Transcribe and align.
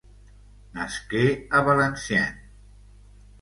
Nasqué 0.77 1.21
a 1.59 1.61
Valenciennes. 1.67 2.41